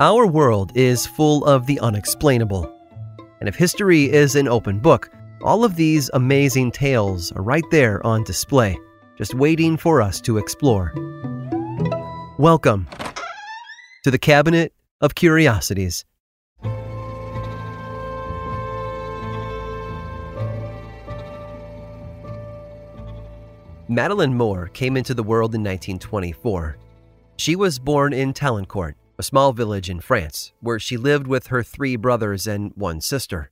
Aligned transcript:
Our 0.00 0.26
world 0.26 0.72
is 0.74 1.04
full 1.04 1.44
of 1.44 1.66
the 1.66 1.78
unexplainable. 1.80 2.74
And 3.38 3.50
if 3.50 3.54
history 3.54 4.10
is 4.10 4.34
an 4.34 4.48
open 4.48 4.78
book, 4.78 5.10
all 5.42 5.62
of 5.62 5.76
these 5.76 6.08
amazing 6.14 6.72
tales 6.72 7.30
are 7.32 7.42
right 7.42 7.70
there 7.70 8.00
on 8.06 8.24
display, 8.24 8.78
just 9.18 9.34
waiting 9.34 9.76
for 9.76 10.00
us 10.00 10.18
to 10.22 10.38
explore. 10.38 10.94
Welcome 12.38 12.88
to 14.04 14.10
the 14.10 14.18
Cabinet 14.18 14.72
of 15.02 15.14
Curiosities. 15.14 16.06
Madeline 23.86 24.32
Moore 24.32 24.68
came 24.68 24.96
into 24.96 25.12
the 25.12 25.22
world 25.22 25.54
in 25.54 25.60
1924. 25.60 26.78
She 27.36 27.54
was 27.54 27.78
born 27.78 28.14
in 28.14 28.32
Talancourt, 28.32 28.94
a 29.20 29.22
small 29.22 29.52
village 29.52 29.90
in 29.90 30.00
France, 30.00 30.52
where 30.60 30.78
she 30.78 30.96
lived 30.96 31.26
with 31.26 31.48
her 31.48 31.62
three 31.62 31.94
brothers 31.94 32.46
and 32.46 32.72
one 32.74 33.02
sister. 33.02 33.50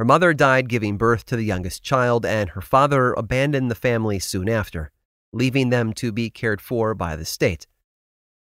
Her 0.00 0.04
mother 0.04 0.34
died 0.34 0.68
giving 0.68 0.98
birth 0.98 1.24
to 1.26 1.36
the 1.36 1.44
youngest 1.44 1.84
child, 1.84 2.26
and 2.26 2.50
her 2.50 2.60
father 2.60 3.12
abandoned 3.12 3.70
the 3.70 3.76
family 3.76 4.18
soon 4.18 4.48
after, 4.48 4.90
leaving 5.32 5.70
them 5.70 5.92
to 5.92 6.10
be 6.10 6.28
cared 6.28 6.60
for 6.60 6.92
by 6.92 7.14
the 7.14 7.24
state. 7.24 7.68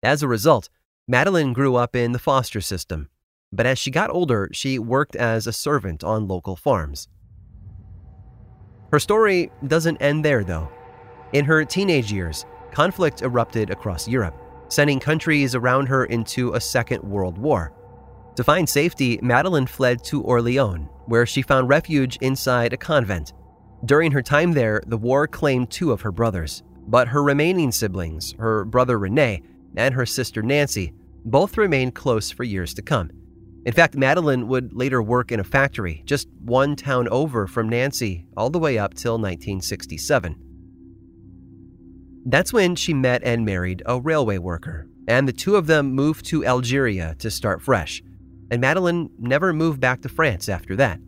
As 0.02 0.22
a 0.22 0.28
result, 0.28 0.70
Madeleine 1.06 1.52
grew 1.52 1.76
up 1.76 1.94
in 1.94 2.12
the 2.12 2.18
foster 2.18 2.62
system, 2.62 3.10
but 3.52 3.66
as 3.66 3.78
she 3.78 3.90
got 3.90 4.08
older, 4.08 4.48
she 4.50 4.78
worked 4.78 5.16
as 5.16 5.46
a 5.46 5.52
servant 5.52 6.02
on 6.02 6.26
local 6.26 6.56
farms. 6.56 7.08
Her 8.90 8.98
story 8.98 9.52
doesn't 9.66 10.00
end 10.00 10.24
there, 10.24 10.44
though. 10.44 10.70
In 11.34 11.44
her 11.44 11.62
teenage 11.66 12.10
years, 12.10 12.46
conflict 12.72 13.20
erupted 13.20 13.68
across 13.68 14.08
Europe 14.08 14.47
sending 14.68 15.00
countries 15.00 15.54
around 15.54 15.86
her 15.86 16.04
into 16.04 16.52
a 16.54 16.60
Second 16.60 17.02
World 17.02 17.38
War. 17.38 17.72
To 18.36 18.44
find 18.44 18.68
safety, 18.68 19.18
Madeleine 19.22 19.66
fled 19.66 20.04
to 20.04 20.22
Orleans, 20.22 20.88
where 21.06 21.26
she 21.26 21.42
found 21.42 21.68
refuge 21.68 22.16
inside 22.20 22.72
a 22.72 22.76
convent. 22.76 23.32
During 23.84 24.12
her 24.12 24.22
time 24.22 24.52
there, 24.52 24.80
the 24.86 24.96
war 24.96 25.26
claimed 25.26 25.70
two 25.70 25.92
of 25.92 26.00
her 26.02 26.12
brothers, 26.12 26.62
but 26.86 27.08
her 27.08 27.22
remaining 27.22 27.72
siblings, 27.72 28.34
her 28.38 28.64
brother 28.64 28.98
Rene 28.98 29.42
and 29.76 29.94
her 29.94 30.06
sister 30.06 30.42
Nancy, 30.42 30.92
both 31.24 31.58
remained 31.58 31.94
close 31.94 32.30
for 32.30 32.44
years 32.44 32.74
to 32.74 32.82
come. 32.82 33.10
In 33.66 33.72
fact, 33.72 33.96
Madeleine 33.96 34.48
would 34.48 34.72
later 34.72 35.02
work 35.02 35.30
in 35.30 35.40
a 35.40 35.44
factory 35.44 36.02
just 36.06 36.28
one 36.40 36.74
town 36.76 37.08
over 37.08 37.46
from 37.46 37.68
Nancy 37.68 38.26
all 38.36 38.50
the 38.50 38.58
way 38.58 38.78
up 38.78 38.94
till 38.94 39.14
1967. 39.14 40.47
That's 42.30 42.52
when 42.52 42.76
she 42.76 42.92
met 42.92 43.22
and 43.24 43.46
married 43.46 43.82
a 43.86 43.98
railway 43.98 44.36
worker, 44.36 44.86
and 45.08 45.26
the 45.26 45.32
two 45.32 45.56
of 45.56 45.66
them 45.66 45.92
moved 45.92 46.26
to 46.26 46.44
Algeria 46.44 47.14
to 47.20 47.30
start 47.30 47.62
fresh. 47.62 48.02
And 48.50 48.60
Madeleine 48.60 49.08
never 49.18 49.54
moved 49.54 49.80
back 49.80 50.02
to 50.02 50.10
France 50.10 50.46
after 50.46 50.76
that. 50.76 51.00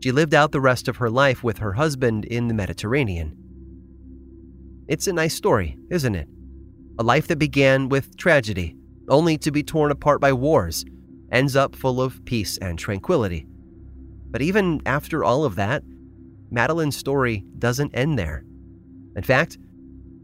She 0.00 0.12
lived 0.12 0.34
out 0.34 0.52
the 0.52 0.60
rest 0.60 0.86
of 0.86 0.98
her 0.98 1.08
life 1.08 1.42
with 1.42 1.56
her 1.58 1.72
husband 1.72 2.26
in 2.26 2.48
the 2.48 2.54
Mediterranean. 2.54 3.34
It's 4.86 5.06
a 5.06 5.14
nice 5.14 5.34
story, 5.34 5.78
isn't 5.90 6.14
it? 6.14 6.28
A 6.98 7.02
life 7.02 7.26
that 7.28 7.38
began 7.38 7.88
with 7.88 8.14
tragedy, 8.18 8.76
only 9.08 9.38
to 9.38 9.50
be 9.50 9.62
torn 9.62 9.90
apart 9.90 10.20
by 10.20 10.34
wars, 10.34 10.84
ends 11.32 11.56
up 11.56 11.74
full 11.74 12.02
of 12.02 12.22
peace 12.26 12.58
and 12.58 12.78
tranquility. 12.78 13.46
But 14.30 14.42
even 14.42 14.82
after 14.84 15.24
all 15.24 15.46
of 15.46 15.54
that, 15.54 15.82
Madeleine's 16.50 16.96
story 16.96 17.46
doesn't 17.58 17.94
end 17.94 18.18
there. 18.18 18.44
In 19.16 19.22
fact, 19.22 19.56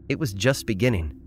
it 0.09 0.19
was 0.19 0.33
just 0.33 0.65
beginning. 0.65 1.19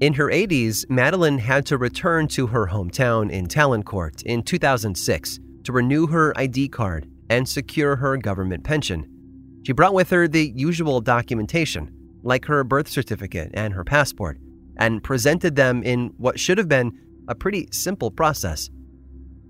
In 0.00 0.14
her 0.14 0.28
80s, 0.28 0.88
Madeline 0.88 1.38
had 1.38 1.66
to 1.66 1.76
return 1.76 2.26
to 2.28 2.46
her 2.46 2.68
hometown 2.68 3.30
in 3.30 3.46
Talancourt 3.46 4.22
in 4.22 4.42
2006 4.42 5.38
to 5.64 5.72
renew 5.72 6.06
her 6.06 6.32
ID 6.38 6.68
card 6.68 7.06
and 7.28 7.46
secure 7.46 7.96
her 7.96 8.16
government 8.16 8.64
pension. 8.64 9.06
She 9.66 9.72
brought 9.72 9.92
with 9.92 10.08
her 10.10 10.26
the 10.26 10.52
usual 10.56 11.02
documentation, 11.02 11.92
like 12.22 12.46
her 12.46 12.64
birth 12.64 12.88
certificate 12.88 13.50
and 13.52 13.74
her 13.74 13.84
passport, 13.84 14.38
and 14.78 15.04
presented 15.04 15.54
them 15.54 15.82
in 15.82 16.14
what 16.16 16.40
should 16.40 16.56
have 16.56 16.68
been 16.68 16.98
a 17.28 17.34
pretty 17.34 17.68
simple 17.70 18.10
process. 18.10 18.70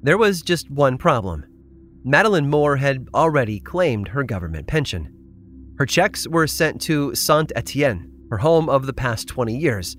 There 0.03 0.19
was 0.19 0.43
just 0.43 0.69
one 0.69 0.99
problem. 0.99 1.45
Madeline 2.05 2.51
Moore 2.51 2.77
had 2.77 3.07
already 3.15 3.61
claimed 3.61 4.09
her 4.09 4.25
government 4.25 4.67
pension. 4.67 5.15
Her 5.81 5.87
checks 5.87 6.29
were 6.29 6.47
sent 6.47 6.79
to 6.83 7.15
Saint 7.15 7.53
Etienne, 7.57 8.13
her 8.29 8.37
home 8.37 8.69
of 8.69 8.85
the 8.85 8.93
past 8.93 9.29
20 9.29 9.57
years. 9.57 9.97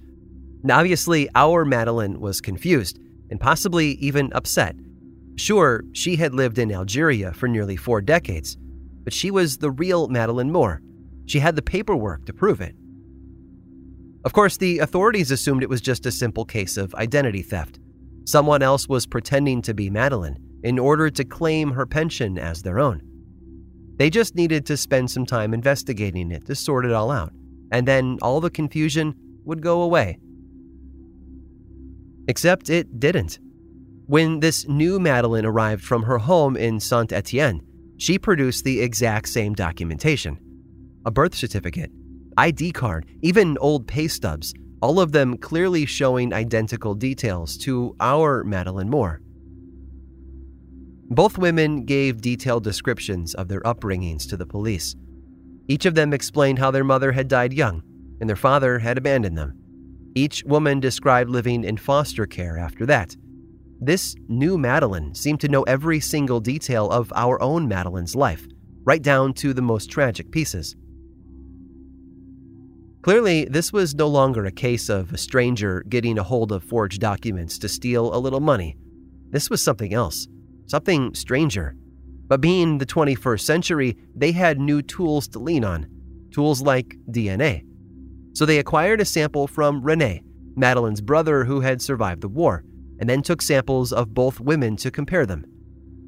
Now, 0.62 0.78
obviously, 0.78 1.28
our 1.34 1.66
Madeline 1.66 2.19
was 2.19 2.40
confused 2.40 3.00
and 3.31 3.40
possibly 3.40 3.94
even 3.94 4.31
upset. 4.34 4.75
Sure, 5.38 5.84
she 5.92 6.18
had 6.18 6.36
lived 6.36 6.59
in 6.59 6.72
Algeria 6.72 7.34
for 7.34 7.47
nearly 7.47 7.75
four 7.75 8.00
decades, 8.00 8.58
but 9.03 9.12
she 9.12 9.31
was 9.31 9.58
the 9.58 9.72
real 9.72 10.08
Madeline 10.08 10.52
Moore. 10.52 10.84
She 11.25 11.40
had 11.40 11.56
the 11.56 11.64
paperwork 11.64 12.28
to 12.28 12.34
prove 12.34 12.62
it. 12.62 12.75
Of 14.24 14.34
course, 14.34 14.58
the 14.58 14.78
authorities 14.78 15.31
assumed 15.31 15.63
it 15.63 15.69
was 15.69 15.81
just 15.81 16.06
a 16.06 16.12
simple 16.12 16.46
case 16.46 16.78
of 16.78 16.94
identity 16.94 17.42
theft. 17.42 17.80
Someone 18.25 18.62
else 18.62 18.88
was 18.88 19.08
pretending 19.08 19.63
to 19.63 19.74
be 19.74 19.90
Madeline 19.90 20.38
in 20.62 20.78
order 20.78 21.09
to 21.09 21.25
claim 21.25 21.72
her 21.72 21.88
pension 21.88 22.38
as 22.38 22.62
their 22.62 22.78
own. 22.78 23.02
They 24.01 24.09
just 24.09 24.34
needed 24.34 24.66
to 24.66 24.78
spend 24.78 25.12
some 25.12 25.28
time 25.28 25.53
investigating 25.53 26.31
it 26.31 26.47
to 26.47 26.56
sort 26.56 26.88
it 26.88 26.91
all 26.91 27.12
out, 27.12 27.34
and 27.72 27.88
then 27.88 28.17
all 28.23 28.41
the 28.41 28.50
confusion 28.50 29.13
would 29.45 29.62
go 29.62 29.84
away. 29.84 30.17
Except 32.28 32.72
it 32.72 33.00
didn't. 33.00 33.38
When 34.07 34.39
this 34.39 34.67
new 34.67 35.00
Madeleine 35.00 35.45
arrived 35.45 35.84
from 35.84 36.01
her 36.01 36.17
home 36.17 36.57
in 36.57 36.79
Saint 36.79 37.13
Etienne, 37.13 37.62
she 37.97 38.17
produced 38.17 38.63
the 38.63 38.81
exact 38.81 39.29
same 39.29 39.53
documentation 39.53 40.39
a 41.06 41.12
birth 41.12 41.35
certificate, 41.35 41.91
ID 42.38 42.72
card, 42.72 43.06
even 43.22 43.56
old 43.59 43.88
pay 43.88 44.07
stubs, 44.07 44.51
all 44.81 45.00
of 45.00 45.12
them 45.12 45.38
clearly 45.38 45.85
showing 45.85 46.33
identical 46.33 46.95
details 46.95 47.56
to 47.56 47.95
our 48.00 48.44
Madeleine 48.45 48.89
Moore. 48.89 49.22
Both 51.12 51.38
women 51.38 51.84
gave 51.84 52.22
detailed 52.22 52.63
descriptions 52.63 53.36
of 53.36 53.50
their 53.50 53.60
upbringings 53.62 54.30
to 54.30 54.38
the 54.38 54.46
police. 54.46 54.96
Each 55.68 55.86
of 55.86 55.94
them 55.94 56.13
explained 56.13 56.58
how 56.58 56.72
their 56.72 56.86
mother 56.86 57.12
had 57.12 57.28
died 57.28 57.52
young 57.52 57.84
and 58.22 58.30
their 58.30 58.38
father 58.38 58.80
had 58.80 58.98
abandoned 58.98 59.38
them. 59.38 59.60
Each 60.16 60.42
woman 60.46 60.80
described 60.80 61.30
living 61.30 61.66
in 61.66 61.75
foster 61.75 62.25
care 62.25 62.58
after 62.58 62.86
that. 62.86 63.18
This 63.81 64.16
new 64.30 64.58
Madeline 64.58 65.13
seemed 65.13 65.42
to 65.42 65.50
know 65.50 65.63
every 65.63 66.00
single 66.00 66.40
detail 66.40 66.90
of 66.90 67.12
our 67.13 67.42
own 67.42 67.68
Madeline's 67.68 68.16
life, 68.16 68.48
right 68.86 69.02
down 69.02 69.34
to 69.34 69.54
the 69.54 69.62
most 69.62 69.92
tragic 69.92 70.31
pieces. 70.31 70.78
Clearly, 73.02 73.44
this 73.46 73.74
was 73.74 73.96
no 73.96 74.08
longer 74.08 74.46
a 74.46 74.52
case 74.52 74.88
of 74.88 75.12
a 75.12 75.18
stranger 75.18 75.84
getting 75.90 76.18
a 76.18 76.24
hold 76.24 76.54
of 76.54 76.63
forged 76.63 77.02
documents 77.02 77.58
to 77.60 77.68
steal 77.68 78.16
a 78.16 78.19
little 78.19 78.40
money. 78.40 78.78
This 79.30 79.50
was 79.50 79.62
something 79.62 79.94
else 79.94 80.28
something 80.68 81.13
stranger. 81.13 81.75
But 82.28 82.42
being 82.42 82.78
the 82.78 82.86
21st 82.86 83.42
century, 83.42 83.98
they 84.16 84.31
had 84.31 84.60
new 84.60 84.81
tools 84.81 85.28
to 85.30 85.40
lean 85.40 85.66
on, 85.66 85.88
tools 86.31 86.62
like 86.62 86.96
DNA. 87.10 87.66
So 88.34 88.46
they 88.46 88.60
acquired 88.60 89.02
a 89.02 89.06
sample 89.06 89.48
from 89.48 89.81
Rene, 89.81 90.24
Madeline's 90.56 91.02
brother 91.02 91.44
who 91.44 91.60
had 91.60 91.81
survived 91.81 92.22
the 92.22 92.30
war, 92.30 92.63
and 93.00 93.10
then 93.10 93.22
took 93.22 93.42
samples 93.42 93.92
of 93.92 94.13
both 94.13 94.40
women 94.40 94.78
to 94.78 94.92
compare 94.92 95.25
them. 95.25 95.44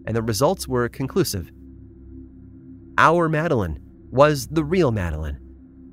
And 0.05 0.15
the 0.15 0.21
results 0.21 0.67
were 0.67 0.87
conclusive. 0.87 1.51
Our 2.97 3.27
Madeline 3.27 3.79
was 4.11 4.47
the 4.47 4.63
real 4.63 4.91
Madeline. 4.91 5.39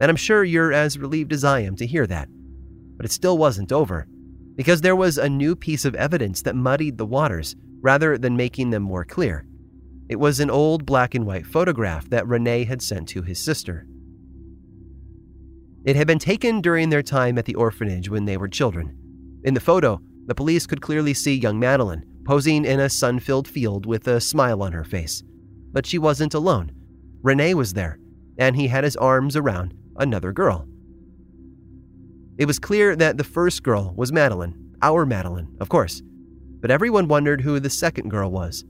And 0.01 0.11
I'm 0.11 0.17
sure 0.17 0.45
you're 0.45 0.73
as 0.73 0.99
relieved 0.99 1.33
as 1.33 1.43
I 1.43 1.61
am 1.61 1.75
to 1.77 1.87
hear 1.87 2.07
that. 2.07 2.29
But 2.97 3.07
it 3.07 3.13
still 3.13 3.39
wasn't 3.39 3.73
over, 3.73 4.07
because 4.55 4.83
there 4.83 4.97
was 4.97 5.19
a 5.19 5.29
new 5.29 5.57
piece 5.57 5.85
of 5.85 5.95
evidence 5.95 6.43
that 6.43 6.55
muddied 6.55 6.99
the 6.99 7.07
waters 7.07 7.57
rather 7.81 8.19
than 8.19 8.37
making 8.37 8.71
them 8.71 8.83
more 8.83 9.05
clear. 9.05 9.47
It 10.09 10.19
was 10.19 10.41
an 10.41 10.51
old 10.51 10.85
black 10.85 11.15
and 11.15 11.25
white 11.25 11.47
photograph 11.47 12.11
that 12.11 12.27
Rene 12.27 12.65
had 12.65 12.83
sent 12.83 13.09
to 13.11 13.23
his 13.23 13.39
sister. 13.39 13.87
It 15.85 15.97
had 15.97 16.07
been 16.07 16.19
taken 16.19 16.61
during 16.61 16.91
their 16.91 17.03
time 17.03 17.39
at 17.39 17.45
the 17.45 17.55
orphanage 17.55 18.11
when 18.11 18.25
they 18.25 18.37
were 18.37 18.49
children. 18.49 18.97
In 19.45 19.55
the 19.55 19.61
photo, 19.61 20.01
the 20.27 20.35
police 20.35 20.67
could 20.67 20.83
clearly 20.83 21.15
see 21.15 21.35
young 21.35 21.59
Madeline 21.59 22.05
posing 22.27 22.65
in 22.65 22.81
a 22.81 22.91
sun 22.91 23.19
filled 23.19 23.49
field 23.49 23.87
with 23.87 24.07
a 24.07 24.21
smile 24.21 24.63
on 24.63 24.73
her 24.73 24.85
face. 24.85 25.23
But 25.73 25.87
she 25.87 25.99
wasn't 25.99 26.35
alone. 26.35 26.73
Rene 27.23 27.55
was 27.55 27.73
there, 27.73 27.99
and 28.39 28.57
he 28.57 28.69
had 28.69 28.85
his 28.85 28.97
arms 28.97 29.37
around 29.37 29.75
another 29.97 30.33
girl. 30.33 30.67
It 32.37 32.47
was 32.47 32.59
clear 32.59 32.97
that 32.97 33.17
the 33.17 33.25
first 33.25 33.63
girl 33.63 33.95
was 33.97 34.13
Madeline, 34.13 34.75
our 34.83 35.07
Madeline, 35.07 35.57
of 35.61 35.69
course, 35.69 36.03
but 36.61 36.71
everyone 36.71 37.09
wondered 37.09 37.41
who 37.41 37.59
the 37.59 37.71
second 37.71 38.09
girl 38.09 38.31
was. 38.31 38.65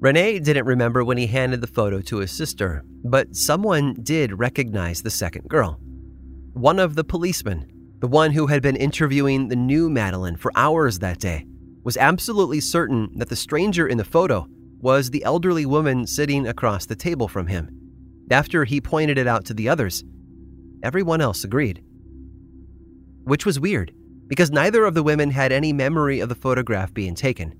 Rene 0.00 0.38
didn't 0.38 0.66
remember 0.66 1.04
when 1.04 1.18
he 1.18 1.26
handed 1.26 1.60
the 1.60 1.66
photo 1.66 2.00
to 2.02 2.18
his 2.18 2.30
sister, 2.30 2.84
but 3.04 3.34
someone 3.34 3.94
did 4.02 4.38
recognize 4.38 5.02
the 5.02 5.10
second 5.10 5.48
girl. 5.48 5.80
One 6.52 6.78
of 6.78 6.94
the 6.94 7.04
policemen, 7.04 7.68
the 8.00 8.06
one 8.06 8.30
who 8.30 8.46
had 8.46 8.62
been 8.62 8.76
interviewing 8.76 9.48
the 9.48 9.56
new 9.56 9.90
Madeline 9.90 10.36
for 10.36 10.52
hours 10.54 11.00
that 11.00 11.18
day, 11.18 11.44
was 11.82 11.96
absolutely 11.96 12.60
certain 12.60 13.10
that 13.16 13.28
the 13.28 13.36
stranger 13.36 13.88
in 13.88 13.98
the 13.98 14.04
photo 14.04 14.46
was 14.80 15.10
the 15.10 15.24
elderly 15.24 15.66
woman 15.66 16.06
sitting 16.06 16.46
across 16.46 16.86
the 16.86 16.94
table 16.94 17.26
from 17.26 17.48
him. 17.48 17.68
After 18.30 18.64
he 18.64 18.80
pointed 18.80 19.18
it 19.18 19.26
out 19.26 19.44
to 19.46 19.54
the 19.54 19.68
others, 19.68 20.04
everyone 20.82 21.20
else 21.20 21.42
agreed. 21.42 21.82
Which 23.24 23.44
was 23.44 23.58
weird, 23.58 23.92
because 24.28 24.50
neither 24.50 24.84
of 24.84 24.94
the 24.94 25.02
women 25.02 25.30
had 25.30 25.50
any 25.50 25.72
memory 25.72 26.20
of 26.20 26.28
the 26.28 26.34
photograph 26.34 26.94
being 26.94 27.14
taken. 27.14 27.54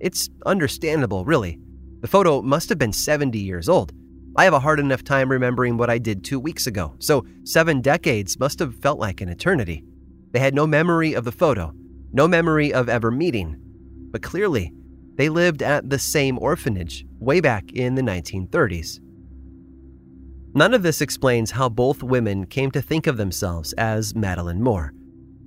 It's 0.00 0.28
understandable, 0.44 1.24
really. 1.24 1.58
The 2.00 2.08
photo 2.08 2.42
must 2.42 2.68
have 2.68 2.78
been 2.78 2.92
70 2.92 3.38
years 3.38 3.68
old. 3.68 3.92
I 4.36 4.44
have 4.44 4.54
a 4.54 4.60
hard 4.60 4.80
enough 4.80 5.02
time 5.02 5.30
remembering 5.30 5.76
what 5.76 5.90
I 5.90 5.98
did 5.98 6.24
two 6.24 6.38
weeks 6.38 6.66
ago, 6.66 6.94
so 6.98 7.24
seven 7.44 7.80
decades 7.80 8.38
must 8.38 8.58
have 8.58 8.76
felt 8.76 8.98
like 8.98 9.20
an 9.20 9.28
eternity. 9.28 9.84
They 10.32 10.38
had 10.38 10.54
no 10.54 10.66
memory 10.66 11.14
of 11.14 11.24
the 11.24 11.32
photo, 11.32 11.72
no 12.12 12.28
memory 12.28 12.72
of 12.72 12.88
ever 12.88 13.10
meeting, 13.10 13.56
but 14.10 14.22
clearly, 14.22 14.72
they 15.16 15.28
lived 15.28 15.62
at 15.62 15.90
the 15.90 15.98
same 15.98 16.38
orphanage 16.38 17.04
way 17.18 17.40
back 17.40 17.72
in 17.72 17.94
the 17.94 18.02
1930s. 18.02 19.00
None 20.54 20.74
of 20.74 20.82
this 20.82 21.00
explains 21.00 21.52
how 21.52 21.68
both 21.68 22.02
women 22.02 22.46
came 22.46 22.70
to 22.70 22.82
think 22.82 23.06
of 23.06 23.16
themselves 23.16 23.72
as 23.74 24.14
Madeline 24.14 24.62
Moore. 24.62 24.92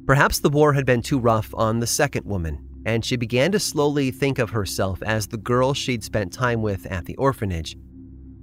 Perhaps 0.05 0.39
the 0.39 0.49
war 0.49 0.73
had 0.73 0.85
been 0.85 1.01
too 1.01 1.17
rough 1.17 1.53
on 1.55 1.79
the 1.79 1.87
second 1.87 2.25
woman, 2.25 2.67
and 2.85 3.05
she 3.05 3.15
began 3.15 3.53
to 3.53 3.59
slowly 3.59 4.11
think 4.11 4.37
of 4.37 4.49
herself 4.49 5.01
as 5.01 5.27
the 5.27 5.37
girl 5.37 5.73
she'd 5.73 6.03
spent 6.03 6.33
time 6.33 6.61
with 6.61 6.85
at 6.87 7.05
the 7.05 7.15
orphanage. 7.15 7.77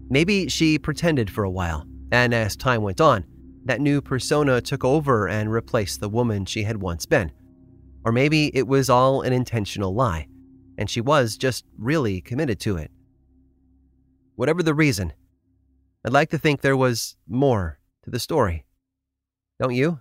Maybe 0.08 0.48
she 0.48 0.78
pretended 0.78 1.30
for 1.30 1.44
a 1.44 1.50
while, 1.50 1.86
and 2.10 2.32
as 2.32 2.56
time 2.56 2.82
went 2.82 3.00
on, 3.00 3.24
that 3.66 3.80
new 3.80 4.00
persona 4.00 4.62
took 4.62 4.84
over 4.84 5.28
and 5.28 5.52
replaced 5.52 6.00
the 6.00 6.08
woman 6.08 6.46
she 6.46 6.62
had 6.62 6.80
once 6.80 7.04
been. 7.04 7.30
Or 8.04 8.12
maybe 8.12 8.50
it 8.56 8.66
was 8.66 8.88
all 8.88 9.20
an 9.20 9.34
intentional 9.34 9.94
lie, 9.94 10.28
and 10.78 10.88
she 10.88 11.02
was 11.02 11.36
just 11.36 11.66
really 11.76 12.22
committed 12.22 12.58
to 12.60 12.78
it. 12.78 12.90
Whatever 14.34 14.62
the 14.62 14.72
reason, 14.72 15.12
I'd 16.06 16.14
like 16.14 16.30
to 16.30 16.38
think 16.38 16.62
there 16.62 16.76
was 16.76 17.16
more 17.28 17.78
to 18.04 18.10
the 18.10 18.18
story. 18.18 18.64
Don't 19.60 19.74
you? 19.74 20.00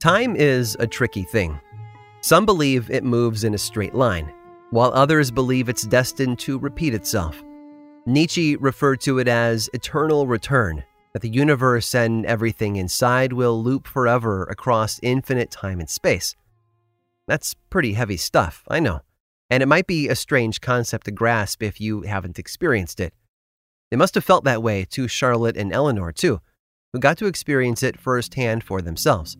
Time 0.00 0.34
is 0.34 0.78
a 0.80 0.86
tricky 0.86 1.24
thing. 1.24 1.60
Some 2.22 2.46
believe 2.46 2.90
it 2.90 3.04
moves 3.04 3.44
in 3.44 3.52
a 3.52 3.58
straight 3.58 3.94
line, 3.94 4.32
while 4.70 4.90
others 4.94 5.30
believe 5.30 5.68
it's 5.68 5.82
destined 5.82 6.38
to 6.38 6.58
repeat 6.58 6.94
itself. 6.94 7.44
Nietzsche 8.06 8.56
referred 8.56 9.02
to 9.02 9.18
it 9.18 9.28
as 9.28 9.68
eternal 9.74 10.26
return, 10.26 10.84
that 11.12 11.20
the 11.20 11.28
universe 11.28 11.94
and 11.94 12.24
everything 12.24 12.76
inside 12.76 13.34
will 13.34 13.62
loop 13.62 13.86
forever 13.86 14.44
across 14.44 15.00
infinite 15.02 15.50
time 15.50 15.80
and 15.80 15.90
space. 15.90 16.34
That's 17.28 17.52
pretty 17.68 17.92
heavy 17.92 18.16
stuff, 18.16 18.64
I 18.68 18.80
know, 18.80 19.02
and 19.50 19.62
it 19.62 19.66
might 19.66 19.86
be 19.86 20.08
a 20.08 20.16
strange 20.16 20.62
concept 20.62 21.04
to 21.04 21.10
grasp 21.10 21.62
if 21.62 21.78
you 21.78 22.02
haven't 22.02 22.38
experienced 22.38 23.00
it. 23.00 23.12
They 23.90 23.98
must 23.98 24.14
have 24.14 24.24
felt 24.24 24.44
that 24.44 24.62
way 24.62 24.86
to 24.92 25.08
Charlotte 25.08 25.58
and 25.58 25.74
Eleanor, 25.74 26.10
too, 26.10 26.40
who 26.94 27.00
got 27.00 27.18
to 27.18 27.26
experience 27.26 27.82
it 27.82 28.00
firsthand 28.00 28.64
for 28.64 28.80
themselves. 28.80 29.36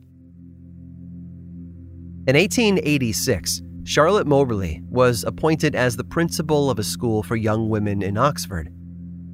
In 2.26 2.36
1886, 2.36 3.62
Charlotte 3.84 4.26
Moberly 4.26 4.82
was 4.90 5.24
appointed 5.24 5.74
as 5.74 5.96
the 5.96 6.04
principal 6.04 6.70
of 6.70 6.78
a 6.78 6.84
school 6.84 7.22
for 7.22 7.34
young 7.34 7.70
women 7.70 8.02
in 8.02 8.18
Oxford. 8.18 8.70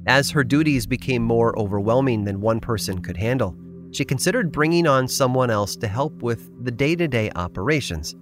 As 0.07 0.31
her 0.31 0.43
duties 0.43 0.87
became 0.87 1.21
more 1.21 1.57
overwhelming 1.59 2.23
than 2.23 2.39
one 2.39 2.61
person 2.61 3.01
could 3.01 3.17
handle, 3.17 3.57
she 3.91 4.05
considered 4.05 4.53
bringing 4.53 4.87
on 4.87 5.09
someone 5.09 5.49
else 5.49 5.75
to 5.75 5.87
help 5.87 6.21
with 6.21 6.49
the 6.63 6.71
day 6.71 6.95
to 6.95 7.09
day 7.09 7.29
operations. 7.35 8.15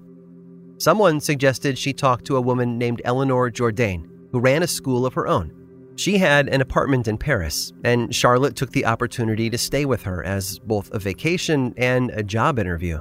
Someone 0.79 1.19
suggested 1.19 1.77
she 1.77 1.93
talk 1.93 2.23
to 2.23 2.35
a 2.35 2.41
woman 2.41 2.79
named 2.79 3.03
Eleanor 3.05 3.51
Jourdain, 3.51 4.09
who 4.31 4.39
ran 4.39 4.63
a 4.63 4.67
school 4.67 5.05
of 5.05 5.13
her 5.13 5.27
own. 5.27 5.53
She 5.95 6.17
had 6.17 6.49
an 6.49 6.59
apartment 6.59 7.07
in 7.07 7.19
Paris, 7.19 7.71
and 7.83 8.13
Charlotte 8.13 8.55
took 8.55 8.71
the 8.71 8.87
opportunity 8.87 9.47
to 9.51 9.59
stay 9.59 9.85
with 9.85 10.01
her 10.01 10.23
as 10.25 10.57
both 10.57 10.91
a 10.91 10.97
vacation 10.97 11.75
and 11.77 12.09
a 12.09 12.23
job 12.23 12.57
interview. 12.57 12.99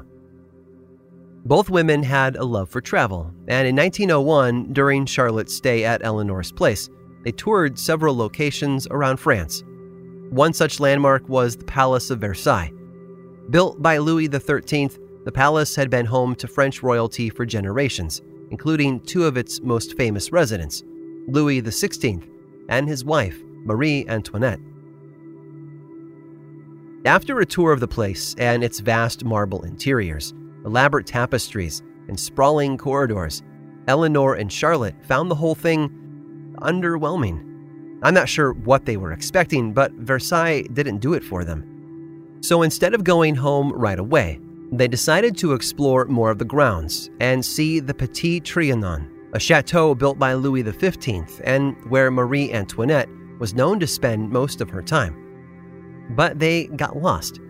Both 1.47 1.69
women 1.69 2.03
had 2.03 2.37
a 2.37 2.45
love 2.45 2.71
for 2.71 2.81
travel, 2.81 3.31
and 3.49 3.69
in 3.69 3.77
1901, 3.77 4.73
during 4.73 5.05
Charlotte's 5.05 5.55
stay 5.55 5.85
at 5.85 6.03
Eleanor's 6.03 6.51
place, 6.51 6.89
they 7.23 7.33
toured 7.33 7.79
several 7.79 8.17
locations 8.17 8.87
around 8.87 9.19
France. 9.19 9.63
One 10.31 10.55
such 10.55 10.81
landmark 10.81 11.29
was 11.29 11.57
the 11.57 11.65
Palace 11.67 12.09
of 12.09 12.21
Versailles. 12.21 12.73
Built 13.51 13.83
by 13.83 13.99
Louis 13.99 14.27
XIII, 14.27 14.91
the 15.27 15.33
palace 15.33 15.77
had 15.77 15.91
been 15.91 16.07
home 16.07 16.35
to 16.37 16.49
French 16.49 16.83
royalty 16.83 17.29
for 17.29 17.45
generations, 17.45 18.23
including 18.51 19.01
two 19.01 19.25
of 19.25 19.37
its 19.37 19.61
most 19.61 19.99
famous 19.99 20.33
residents, 20.33 20.83
Louis 21.29 21.61
XVI 21.61 22.27
and 22.71 22.89
his 22.89 23.05
wife, 23.05 23.39
Marie 23.65 24.07
Antoinette. 24.09 24.61
After 27.05 27.41
a 27.41 27.47
tour 27.47 27.73
of 27.73 27.81
the 27.81 27.89
place 27.89 28.35
and 28.39 28.65
its 28.65 28.81
vast 28.81 29.27
marble 29.27 29.63
interiors, 29.65 30.33
elaborate 30.65 31.07
tapestries, 31.07 31.83
and 32.09 32.19
sprawling 32.19 32.77
corridors, 32.77 33.43
Eleanor 33.89 34.35
and 34.35 34.53
Charlotte 34.53 34.95
found 35.03 35.31
the 35.31 35.35
whole 35.35 35.55
thing 35.55 36.55
underwhelming. 36.61 37.41
I'm 38.03 38.15
not 38.15 38.29
sure 38.29 38.53
what 38.53 38.85
they 38.85 38.97
were 38.97 39.13
expecting, 39.13 39.73
but 39.73 39.93
Versailles 39.93 40.63
didn't 40.73 40.99
do 40.99 41.15
it 41.15 41.25
for 41.25 41.45
them. 41.45 42.39
So 42.43 42.63
instead 42.63 42.95
of 42.95 43.05
going 43.05 43.35
home 43.35 43.73
right 43.73 43.99
away, 43.99 44.41
they 44.73 44.89
decided 44.89 45.37
to 45.39 45.53
explore 45.53 46.05
more 46.07 46.31
of 46.31 46.39
the 46.39 46.45
grounds 46.45 47.11
and 47.21 47.45
see 47.45 47.81
the 47.81 47.95
Petit 47.95 48.41
Trianon, 48.41 49.09
a 49.33 49.39
chateau 49.39 49.95
built 49.95 50.19
by 50.19 50.35
Louis 50.35 50.63
XV 50.63 51.41
and 51.45 51.77
where 51.91 52.11
Marie 52.11 52.53
Antoinette 52.53 53.09
was 53.39 53.55
known 53.55 53.81
to 53.81 53.87
spend 53.87 54.31
most 54.31 54.61
of 54.61 54.71
her 54.71 54.83
time. 54.83 55.17
But 56.11 56.39
they 56.39 56.67
got 56.67 56.97
lost. 56.97 57.41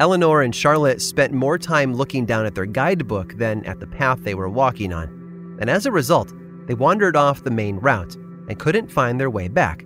Eleanor 0.00 0.40
and 0.40 0.54
Charlotte 0.54 1.02
spent 1.02 1.30
more 1.30 1.58
time 1.58 1.92
looking 1.92 2.24
down 2.24 2.46
at 2.46 2.54
their 2.54 2.64
guidebook 2.64 3.34
than 3.36 3.62
at 3.66 3.80
the 3.80 3.86
path 3.86 4.24
they 4.24 4.34
were 4.34 4.48
walking 4.48 4.94
on, 4.94 5.58
and 5.60 5.68
as 5.68 5.84
a 5.84 5.92
result, 5.92 6.32
they 6.66 6.72
wandered 6.72 7.16
off 7.16 7.44
the 7.44 7.50
main 7.50 7.76
route 7.76 8.16
and 8.48 8.58
couldn't 8.58 8.90
find 8.90 9.20
their 9.20 9.28
way 9.28 9.46
back. 9.46 9.84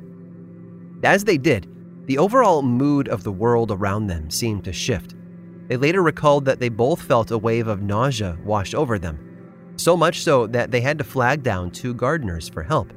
As 1.02 1.24
they 1.24 1.36
did, 1.36 1.68
the 2.06 2.18
overall 2.18 2.62
mood 2.62 3.08
of 3.08 3.24
the 3.24 3.32
world 3.32 3.72
around 3.72 4.06
them 4.06 4.30
seemed 4.30 4.62
to 4.64 4.72
shift. 4.72 5.16
They 5.66 5.76
later 5.76 6.00
recalled 6.00 6.44
that 6.44 6.60
they 6.60 6.68
both 6.68 7.02
felt 7.02 7.32
a 7.32 7.38
wave 7.38 7.66
of 7.66 7.82
nausea 7.82 8.38
wash 8.44 8.72
over 8.72 9.00
them, 9.00 9.18
so 9.74 9.96
much 9.96 10.22
so 10.22 10.46
that 10.46 10.70
they 10.70 10.80
had 10.80 10.98
to 10.98 11.04
flag 11.04 11.42
down 11.42 11.72
two 11.72 11.92
gardeners 11.92 12.48
for 12.48 12.62
help. 12.62 12.92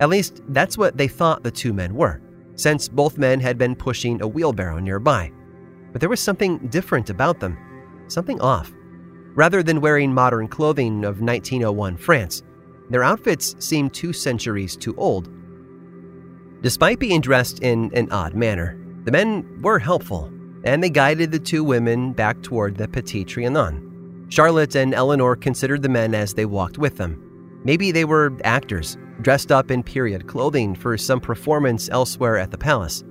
At 0.00 0.08
least, 0.08 0.40
that's 0.48 0.78
what 0.78 0.96
they 0.96 1.08
thought 1.08 1.42
the 1.42 1.50
two 1.50 1.74
men 1.74 1.94
were 1.94 2.22
since 2.58 2.88
both 2.88 3.16
men 3.16 3.40
had 3.40 3.56
been 3.56 3.76
pushing 3.76 4.20
a 4.20 4.28
wheelbarrow 4.28 4.80
nearby. 4.80 5.32
But 5.92 6.00
there 6.00 6.10
was 6.10 6.20
something 6.20 6.58
different 6.68 7.08
about 7.08 7.40
them, 7.40 7.56
something 8.08 8.40
off. 8.40 8.72
Rather 9.34 9.62
than 9.62 9.80
wearing 9.80 10.12
modern 10.12 10.48
clothing 10.48 11.04
of 11.04 11.20
1901 11.20 11.96
France, 11.96 12.42
their 12.90 13.04
outfits 13.04 13.54
seemed 13.60 13.94
two 13.94 14.12
centuries 14.12 14.76
too 14.76 14.96
old. 14.96 15.30
Despite 16.60 16.98
being 16.98 17.20
dressed 17.20 17.60
in 17.60 17.90
an 17.94 18.10
odd 18.10 18.34
manner, 18.34 18.76
the 19.04 19.12
men 19.12 19.60
were 19.62 19.78
helpful, 19.78 20.32
and 20.64 20.82
they 20.82 20.90
guided 20.90 21.30
the 21.30 21.38
two 21.38 21.62
women 21.62 22.12
back 22.12 22.42
toward 22.42 22.76
the 22.76 22.88
Petit 22.88 23.24
Trianon. 23.24 23.84
Charlotte 24.30 24.74
and 24.74 24.92
Eleanor 24.92 25.36
considered 25.36 25.82
the 25.82 25.88
men 25.88 26.14
as 26.14 26.34
they 26.34 26.44
walked 26.44 26.78
with 26.78 26.96
them. 26.96 27.60
Maybe 27.64 27.92
they 27.92 28.04
were 28.04 28.36
actors, 28.42 28.98
dressed 29.20 29.50
up 29.50 29.70
in 29.70 29.82
period 29.82 30.26
clothing 30.26 30.74
for 30.74 30.96
some 30.96 31.20
performance 31.20 31.88
elsewhere 31.90 32.38
at 32.38 32.50
the 32.50 32.58
palace. 32.58 33.04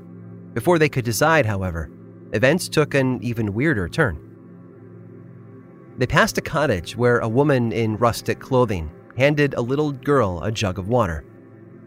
Before 0.53 0.79
they 0.79 0.89
could 0.89 1.05
decide, 1.05 1.45
however, 1.45 1.91
events 2.33 2.69
took 2.69 2.93
an 2.93 3.21
even 3.21 3.53
weirder 3.53 3.89
turn. 3.89 4.23
They 5.97 6.07
passed 6.07 6.37
a 6.37 6.41
cottage 6.41 6.95
where 6.95 7.19
a 7.19 7.27
woman 7.27 7.71
in 7.71 7.97
rustic 7.97 8.39
clothing 8.39 8.91
handed 9.17 9.55
a 9.55 9.61
little 9.61 9.91
girl 9.91 10.41
a 10.43 10.51
jug 10.51 10.77
of 10.79 10.87
water. 10.87 11.25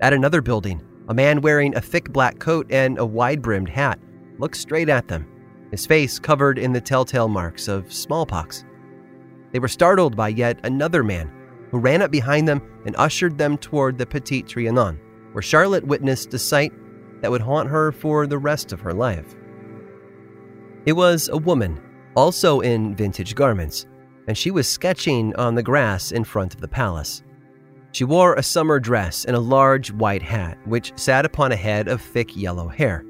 At 0.01 0.13
another 0.13 0.41
building, 0.41 0.83
a 1.09 1.15
man 1.15 1.41
wearing 1.41 1.75
a 1.75 1.81
thick 1.81 2.13
black 2.13 2.39
coat 2.39 2.67
and 2.71 2.99
a 2.99 3.07
wide 3.07 3.43
brimmed 3.43 3.69
hat 3.69 3.99
looked 4.39 4.57
straight 4.57 4.89
at 4.89 5.09
them, 5.09 5.27
his 5.71 5.87
face 5.87 6.19
covered 6.19 6.59
in 6.59 6.73
the 6.73 6.81
telltale 6.81 7.29
marks 7.29 7.69
of 7.69 7.93
smallpox. 7.93 8.65
They 9.53 9.59
were 9.59 9.69
startled 9.69 10.17
by 10.17 10.29
yet 10.29 10.59
another 10.65 11.03
man 11.03 11.31
who 11.71 11.79
ran 11.79 12.03
up 12.03 12.11
behind 12.11 12.49
them 12.49 12.63
and 12.85 12.97
ushered 12.97 13.39
them 13.39 13.57
toward 13.57 13.99
the 13.99 14.07
Petit 14.07 14.43
Trianon, 14.43 14.99
where 15.33 15.43
Charlotte 15.43 15.87
witnessed 15.87 16.35
a 16.35 16.39
sight 16.39 16.73
that 17.21 17.31
would 17.31 17.41
haunt 17.41 17.69
her 17.69 17.93
for 17.93 18.27
the 18.27 18.39
rest 18.39 18.73
of 18.73 18.81
her 18.81 18.93
life. 18.93 19.35
It 20.87 20.93
was 20.93 21.29
a 21.29 21.37
woman, 21.37 21.81
also 22.17 22.61
in 22.61 22.95
vintage 22.95 23.35
garments, 23.35 23.87
and 24.27 24.37
she 24.37 24.51
was 24.51 24.67
sketching 24.67 25.35
on 25.37 25.55
the 25.55 25.63
grass 25.63 26.13
in 26.13 26.25
front 26.25 26.55
of 26.55 26.61
the 26.61 26.69
palace. 26.69 27.23
She 27.93 28.05
wore 28.05 28.35
a 28.35 28.43
summer 28.43 28.79
dress 28.79 29.25
and 29.25 29.37
a 29.37 29.41
large 29.41 29.93
white 29.93 30.23
hat, 30.23 30.59
which 30.65 30.93
sat 30.97 31.25
upon 31.25 31.53
a 31.53 31.57
head 31.57 31.89
of 31.89 32.01
thick 32.01 32.37
yellow 32.37 32.69
hair. 32.69 33.05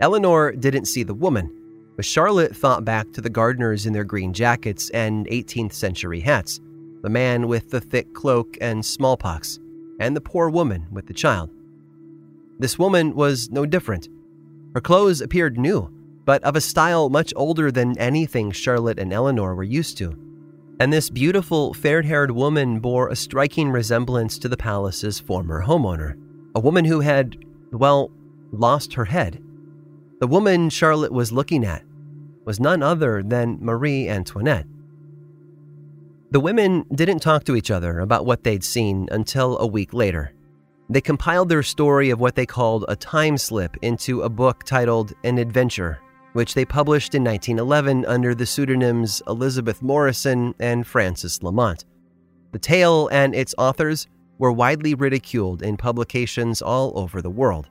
Eleanor 0.00 0.52
didn't 0.52 0.86
see 0.86 1.02
the 1.02 1.14
woman, 1.14 1.56
but 1.96 2.04
Charlotte 2.04 2.56
thought 2.56 2.84
back 2.84 3.12
to 3.12 3.20
the 3.20 3.30
gardeners 3.30 3.86
in 3.86 3.92
their 3.92 4.04
green 4.04 4.32
jackets 4.32 4.90
and 4.90 5.26
18th 5.26 5.72
century 5.72 6.20
hats 6.20 6.60
the 7.02 7.10
man 7.10 7.48
with 7.48 7.70
the 7.70 7.80
thick 7.80 8.12
cloak 8.14 8.56
and 8.60 8.84
smallpox, 8.84 9.58
and 9.98 10.16
the 10.16 10.20
poor 10.20 10.48
woman 10.48 10.86
with 10.90 11.06
the 11.06 11.14
child. 11.14 11.50
This 12.58 12.78
woman 12.78 13.14
was 13.14 13.50
no 13.50 13.64
different. 13.66 14.08
Her 14.74 14.80
clothes 14.80 15.20
appeared 15.20 15.58
new, 15.58 15.90
but 16.24 16.42
of 16.44 16.56
a 16.56 16.60
style 16.60 17.08
much 17.08 17.32
older 17.36 17.72
than 17.72 17.98
anything 17.98 18.50
Charlotte 18.52 18.98
and 18.98 19.12
Eleanor 19.12 19.54
were 19.54 19.62
used 19.62 19.96
to. 19.98 20.16
And 20.78 20.92
this 20.92 21.10
beautiful, 21.10 21.74
fair 21.74 22.02
haired 22.02 22.30
woman 22.30 22.80
bore 22.80 23.08
a 23.08 23.16
striking 23.16 23.70
resemblance 23.70 24.38
to 24.38 24.48
the 24.48 24.56
palace's 24.56 25.20
former 25.20 25.64
homeowner, 25.64 26.16
a 26.54 26.60
woman 26.60 26.84
who 26.84 27.00
had, 27.00 27.36
well, 27.72 28.10
lost 28.52 28.94
her 28.94 29.06
head. 29.06 29.42
The 30.20 30.26
woman 30.26 30.70
Charlotte 30.70 31.12
was 31.12 31.32
looking 31.32 31.64
at 31.64 31.84
was 32.44 32.58
none 32.58 32.82
other 32.82 33.22
than 33.22 33.58
Marie 33.60 34.08
Antoinette. 34.08 34.66
The 36.32 36.38
women 36.38 36.84
didn't 36.94 37.18
talk 37.18 37.42
to 37.44 37.56
each 37.56 37.72
other 37.72 37.98
about 37.98 38.24
what 38.24 38.44
they'd 38.44 38.62
seen 38.62 39.08
until 39.10 39.58
a 39.58 39.66
week 39.66 39.92
later. 39.92 40.32
They 40.88 41.00
compiled 41.00 41.48
their 41.48 41.64
story 41.64 42.10
of 42.10 42.20
what 42.20 42.36
they 42.36 42.46
called 42.46 42.84
a 42.86 42.94
time 42.94 43.36
slip 43.36 43.76
into 43.82 44.22
a 44.22 44.28
book 44.28 44.62
titled 44.62 45.12
An 45.24 45.38
Adventure, 45.38 45.98
which 46.34 46.54
they 46.54 46.64
published 46.64 47.16
in 47.16 47.24
1911 47.24 48.06
under 48.06 48.32
the 48.32 48.46
pseudonyms 48.46 49.20
Elizabeth 49.26 49.82
Morison 49.82 50.54
and 50.60 50.86
Frances 50.86 51.42
Lamont. 51.42 51.84
The 52.52 52.60
tale 52.60 53.08
and 53.10 53.34
its 53.34 53.52
authors 53.58 54.06
were 54.38 54.52
widely 54.52 54.94
ridiculed 54.94 55.62
in 55.62 55.76
publications 55.76 56.62
all 56.62 56.96
over 56.96 57.20
the 57.20 57.28
world. 57.28 57.68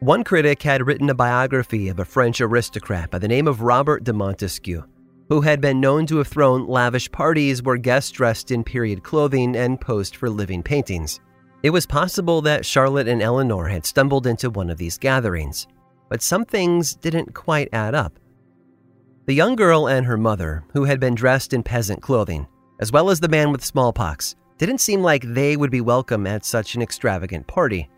One 0.00 0.22
critic 0.22 0.62
had 0.62 0.86
written 0.86 1.08
a 1.08 1.14
biography 1.14 1.88
of 1.88 1.98
a 1.98 2.04
French 2.04 2.42
aristocrat 2.42 3.10
by 3.10 3.18
the 3.18 3.28
name 3.28 3.48
of 3.48 3.62
Robert 3.62 4.04
de 4.04 4.12
Montesquiou 4.12 4.84
who 5.32 5.40
had 5.40 5.62
been 5.62 5.80
known 5.80 6.04
to 6.04 6.18
have 6.18 6.28
thrown 6.28 6.66
lavish 6.66 7.10
parties 7.10 7.62
where 7.62 7.78
guests 7.78 8.10
dressed 8.10 8.50
in 8.50 8.62
period 8.62 9.02
clothing 9.02 9.56
and 9.56 9.80
posed 9.80 10.14
for 10.14 10.28
living 10.28 10.62
paintings. 10.62 11.20
It 11.62 11.70
was 11.70 11.86
possible 11.86 12.42
that 12.42 12.66
Charlotte 12.66 13.08
and 13.08 13.22
Eleanor 13.22 13.66
had 13.66 13.86
stumbled 13.86 14.26
into 14.26 14.50
one 14.50 14.68
of 14.68 14.76
these 14.76 14.98
gatherings, 14.98 15.66
but 16.10 16.20
some 16.20 16.44
things 16.44 16.94
didn't 16.94 17.32
quite 17.32 17.70
add 17.72 17.94
up. 17.94 18.18
The 19.24 19.32
young 19.32 19.56
girl 19.56 19.88
and 19.88 20.04
her 20.04 20.18
mother, 20.18 20.64
who 20.74 20.84
had 20.84 21.00
been 21.00 21.14
dressed 21.14 21.54
in 21.54 21.62
peasant 21.62 22.02
clothing, 22.02 22.46
as 22.78 22.92
well 22.92 23.08
as 23.08 23.18
the 23.18 23.26
man 23.26 23.52
with 23.52 23.64
smallpox, 23.64 24.34
didn't 24.58 24.82
seem 24.82 25.00
like 25.00 25.22
they 25.24 25.56
would 25.56 25.70
be 25.70 25.80
welcome 25.80 26.26
at 26.26 26.44
such 26.44 26.74
an 26.74 26.82
extravagant 26.82 27.46
party. 27.46 27.88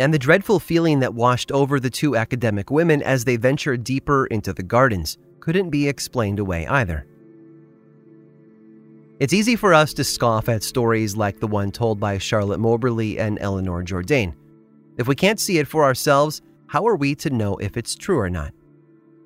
And 0.00 0.14
the 0.14 0.18
dreadful 0.18 0.58
feeling 0.58 1.00
that 1.00 1.12
washed 1.12 1.52
over 1.52 1.78
the 1.78 1.90
two 1.90 2.16
academic 2.16 2.70
women 2.70 3.02
as 3.02 3.24
they 3.24 3.36
ventured 3.36 3.84
deeper 3.84 4.24
into 4.26 4.54
the 4.54 4.62
gardens 4.62 5.18
couldn't 5.40 5.68
be 5.68 5.86
explained 5.86 6.38
away 6.38 6.66
either. 6.66 7.06
It's 9.18 9.34
easy 9.34 9.56
for 9.56 9.74
us 9.74 9.92
to 9.94 10.04
scoff 10.04 10.48
at 10.48 10.62
stories 10.62 11.18
like 11.18 11.38
the 11.38 11.46
one 11.46 11.70
told 11.70 12.00
by 12.00 12.16
Charlotte 12.16 12.60
Moberly 12.60 13.18
and 13.18 13.38
Eleanor 13.42 13.82
Jourdain. 13.84 14.34
If 14.96 15.06
we 15.06 15.14
can't 15.14 15.38
see 15.38 15.58
it 15.58 15.68
for 15.68 15.84
ourselves, 15.84 16.40
how 16.68 16.88
are 16.88 16.96
we 16.96 17.14
to 17.16 17.28
know 17.28 17.58
if 17.58 17.76
it's 17.76 17.94
true 17.94 18.18
or 18.18 18.30
not? 18.30 18.54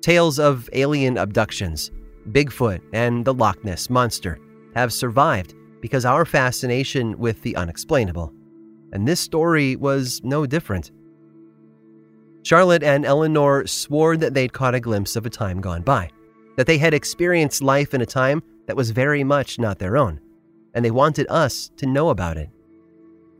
Tales 0.01 0.39
of 0.39 0.69
alien 0.73 1.17
abductions, 1.17 1.89
Bigfoot, 2.31 2.81
and 2.91 3.23
the 3.23 3.33
Loch 3.33 3.63
Ness 3.63 3.89
Monster 3.89 4.39
have 4.75 4.91
survived 4.91 5.53
because 5.79 6.03
our 6.03 6.25
fascination 6.25 7.17
with 7.17 7.41
the 7.43 7.55
unexplainable. 7.55 8.33
And 8.95 9.05
this 9.05 9.19
story 9.19 9.75
was 9.75 10.21
no 10.23 10.45
different. 10.45 10.93
Charlotte 12.43 12.81
and 12.81 13.05
Eleanor 13.05 13.67
swore 13.67 14.15
that 14.15 14.33
they'd 14.33 14.53
caught 14.53 14.73
a 14.73 14.79
glimpse 14.79 15.17
of 15.17 15.25
a 15.25 15.29
time 15.29 15.59
gone 15.59 15.81
by, 15.81 16.09
that 16.55 16.65
they 16.65 16.77
had 16.77 16.93
experienced 16.93 17.61
life 17.61 17.93
in 17.93 17.99
a 17.99 18.05
time 18.05 18.41
that 18.67 18.77
was 18.77 18.91
very 18.91 19.21
much 19.21 19.59
not 19.59 19.79
their 19.79 19.97
own, 19.97 20.21
and 20.73 20.85
they 20.85 20.91
wanted 20.91 21.27
us 21.29 21.71
to 21.75 21.85
know 21.85 22.07
about 22.07 22.37
it. 22.37 22.49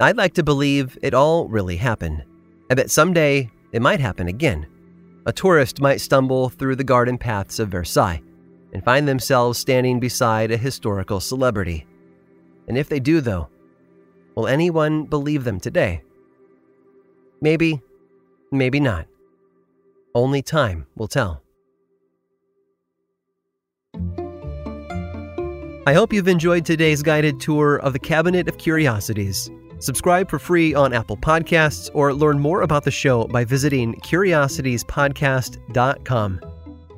I'd 0.01 0.17
like 0.17 0.33
to 0.33 0.43
believe 0.43 0.97
it 1.01 1.13
all 1.13 1.47
really 1.47 1.77
happened, 1.77 2.25
and 2.69 2.77
that 2.77 2.91
someday 2.91 3.50
it 3.71 3.81
might 3.81 4.01
happen 4.01 4.27
again. 4.27 4.67
A 5.25 5.31
tourist 5.31 5.79
might 5.79 6.01
stumble 6.01 6.50
through 6.50 6.75
the 6.75 6.83
garden 6.83 7.17
paths 7.17 7.59
of 7.59 7.69
Versailles 7.69 8.21
and 8.74 8.83
find 8.83 9.07
themselves 9.07 9.57
standing 9.57 10.01
beside 10.01 10.51
a 10.51 10.57
historical 10.57 11.21
celebrity. 11.21 11.88
And 12.67 12.77
if 12.77 12.89
they 12.89 13.00
do, 13.00 13.21
though, 13.21 13.47
will 14.36 14.48
anyone 14.48 15.06
believe 15.06 15.44
them 15.44 15.60
today? 15.60 16.01
Maybe 17.42 17.82
Maybe 18.56 18.80
not. 18.80 19.06
Only 20.13 20.42
time 20.42 20.86
will 20.96 21.10
tell. 21.10 21.42
I 25.88 25.94
hope 25.94 26.12
you've 26.13 26.27
enjoyed 26.27 26.65
today's 26.65 27.04
guided 27.04 27.39
tour 27.39 27.75
of 27.77 27.94
the 27.94 28.00
Cabinet 28.00 28.48
of 28.48 28.58
Curiosities. 28.58 29.51
Subscribe 29.80 30.27
for 30.30 30.39
free 30.39 30.74
on 30.74 30.94
Apple 30.94 31.18
Podcasts 31.18 31.92
or 31.94 32.13
learn 32.13 32.39
more 32.39 32.62
about 32.62 32.86
the 32.86 32.92
show 32.92 33.25
by 33.25 33.44
visiting 33.44 33.96
curiositiespodcast.com. 33.96 36.39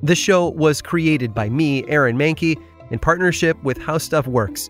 This 0.03 0.19
show 0.19 0.49
was 0.49 0.79
created 0.81 1.33
by 1.33 1.49
me, 1.49 1.83
Aaron 1.89 2.17
Mahnke, 2.17 2.55
in 2.91 2.99
partnership 2.99 3.61
with 3.63 3.79
How 3.79 3.97
Stuff 3.97 4.27
Works 4.27 4.69